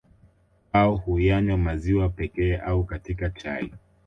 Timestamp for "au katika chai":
2.57-3.71